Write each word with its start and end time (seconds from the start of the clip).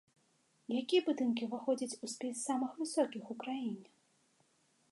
Якія 0.81 1.01
будынкі 1.09 1.41
ўваходзяць 1.49 1.99
у 2.07 2.09
спіс 2.13 2.35
самых 2.47 2.71
высокіх 2.81 3.23
у 3.35 3.37
краіне? 3.45 3.87